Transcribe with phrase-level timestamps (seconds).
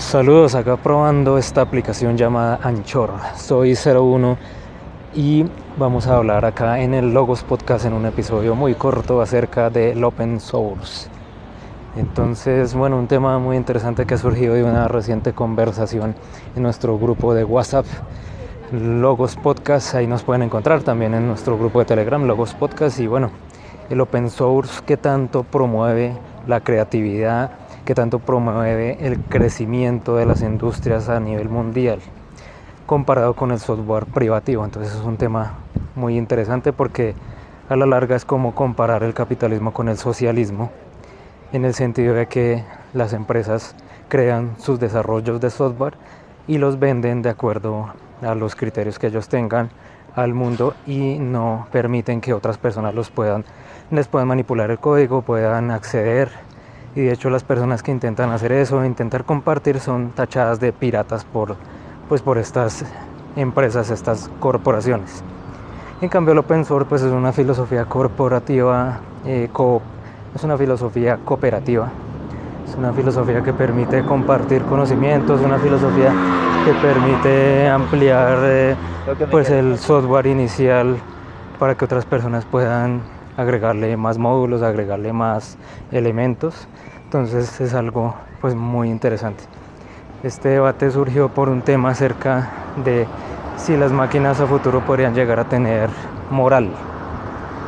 [0.00, 3.10] Saludos, acá probando esta aplicación llamada Anchor.
[3.36, 4.38] Soy 01
[5.14, 5.44] y
[5.76, 10.02] vamos a hablar acá en el Logos Podcast en un episodio muy corto acerca del
[10.02, 11.08] open source.
[11.96, 16.16] Entonces, bueno, un tema muy interesante que ha surgido de una reciente conversación
[16.56, 17.86] en nuestro grupo de WhatsApp,
[18.72, 23.06] Logos Podcast, ahí nos pueden encontrar también en nuestro grupo de Telegram, Logos Podcast, y
[23.06, 23.30] bueno,
[23.90, 27.50] el open source que tanto promueve la creatividad,
[27.84, 32.00] que tanto promueve el crecimiento de las industrias a nivel mundial
[32.86, 34.64] comparado con el software privativo.
[34.64, 35.54] Entonces es un tema
[35.94, 37.14] muy interesante porque
[37.68, 40.72] a la larga es como comparar el capitalismo con el socialismo
[41.52, 43.76] en el sentido de que las empresas
[44.08, 45.94] crean sus desarrollos de software
[46.48, 49.70] y los venden de acuerdo a los criterios que ellos tengan
[50.16, 53.44] al mundo y no permiten que otras personas los puedan
[53.92, 56.30] les puedan manipular el código, puedan acceder
[56.94, 61.24] y de hecho las personas que intentan hacer eso, intentar compartir, son tachadas de piratas
[61.24, 61.56] por,
[62.08, 62.84] pues por estas
[63.36, 65.22] empresas, estas corporaciones.
[66.00, 69.48] En cambio el open source pues es una filosofía corporativa, eh,
[70.34, 71.90] es una filosofía cooperativa,
[72.68, 76.12] es una filosofía que permite compartir conocimientos, una filosofía
[76.64, 78.76] que permite ampliar eh,
[79.30, 80.96] pues el software inicial
[81.58, 83.02] para que otras personas puedan
[83.40, 85.56] agregarle más módulos, agregarle más
[85.92, 86.68] elementos.
[87.04, 89.44] Entonces es algo pues muy interesante.
[90.22, 92.50] Este debate surgió por un tema acerca
[92.84, 93.06] de
[93.56, 95.90] si las máquinas a futuro podrían llegar a tener
[96.30, 96.70] moral.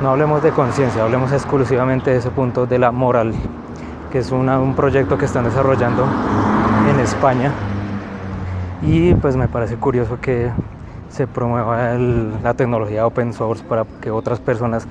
[0.00, 3.34] No hablemos de conciencia, hablemos exclusivamente de ese punto de la moral,
[4.12, 6.06] que es un proyecto que están desarrollando
[6.90, 7.52] en España.
[8.82, 10.50] Y pues me parece curioso que
[11.08, 14.86] se promueva la tecnología open source para que otras personas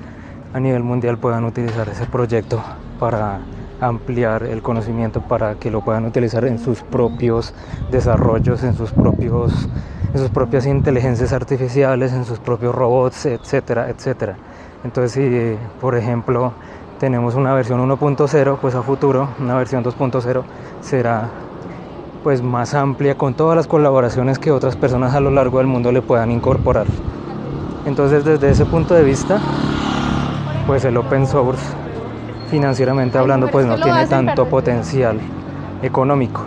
[0.56, 2.62] a nivel mundial puedan utilizar ese proyecto
[2.98, 3.40] para
[3.78, 7.52] ampliar el conocimiento para que lo puedan utilizar en sus propios
[7.90, 9.68] desarrollos, en sus propios
[10.14, 14.36] en sus propias inteligencias artificiales, en sus propios robots, etcétera, etcétera.
[14.82, 16.54] Entonces, si por ejemplo
[16.98, 20.42] tenemos una versión 1.0, pues a futuro una versión 2.0
[20.80, 21.28] será
[22.22, 25.92] pues más amplia con todas las colaboraciones que otras personas a lo largo del mundo
[25.92, 26.86] le puedan incorporar.
[27.84, 29.38] Entonces, desde ese punto de vista,
[30.66, 31.62] pues el open source
[32.50, 35.18] financieramente hablando pues no tiene tanto potencial
[35.82, 36.42] económico.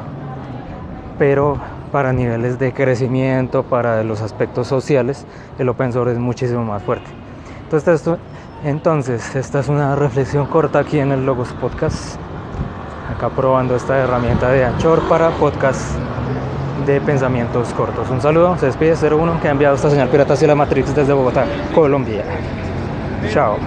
[1.18, 1.58] Pero
[1.92, 5.26] para niveles de crecimiento para los aspectos sociales
[5.58, 7.10] el open source es muchísimo más fuerte.
[7.64, 8.18] Entonces esto,
[8.64, 12.18] entonces esta es una reflexión corta aquí en el Logos Podcast.
[13.16, 15.98] Acá probando esta herramienta de Anchor para podcast
[16.86, 18.10] de pensamientos cortos.
[18.10, 21.14] Un saludo se despide 01 que ha enviado esta señal pirata hacia la Matrix desde
[21.14, 22.24] Bogotá Colombia.
[23.32, 23.60] Chao